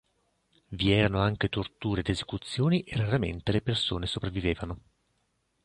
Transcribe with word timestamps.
Vi 0.69 0.91
erano 0.91 1.19
anche 1.19 1.47
torture 1.47 1.99
ed 1.99 2.09
esecuzioni 2.09 2.81
e 2.81 2.95
raramente 2.97 3.51
le 3.51 3.61
persone 3.61 4.07
sopravvivevano. 4.07 4.79